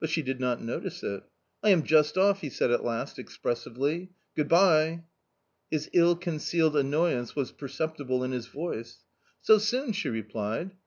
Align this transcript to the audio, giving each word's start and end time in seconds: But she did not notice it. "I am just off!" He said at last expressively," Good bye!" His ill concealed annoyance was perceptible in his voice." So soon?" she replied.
But 0.00 0.08
she 0.08 0.22
did 0.22 0.40
not 0.40 0.62
notice 0.62 1.02
it. 1.02 1.24
"I 1.62 1.68
am 1.68 1.82
just 1.82 2.16
off!" 2.16 2.40
He 2.40 2.48
said 2.48 2.70
at 2.70 2.84
last 2.86 3.18
expressively," 3.18 4.08
Good 4.34 4.48
bye!" 4.48 5.04
His 5.70 5.90
ill 5.92 6.16
concealed 6.16 6.74
annoyance 6.74 7.36
was 7.36 7.52
perceptible 7.52 8.24
in 8.24 8.32
his 8.32 8.46
voice." 8.46 9.04
So 9.42 9.58
soon?" 9.58 9.92
she 9.92 10.08
replied. 10.08 10.70